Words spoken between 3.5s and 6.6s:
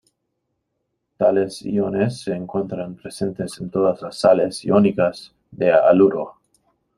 en todas las sales iónicas de haluro.